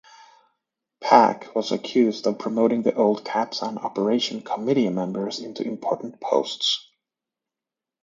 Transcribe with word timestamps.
Pak 0.99 1.53
was 1.55 1.71
accused 1.71 2.25
of 2.25 2.39
promoting 2.39 2.81
the 2.81 2.95
old 2.95 3.23
Kapsan 3.23 3.77
Operation 3.77 4.41
Committee 4.41 4.89
members 4.89 5.39
into 5.39 5.61
important 5.61 6.19
posts. 6.19 6.89